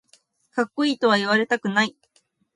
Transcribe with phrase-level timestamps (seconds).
[0.55, 1.95] かっこいいとは言われたくない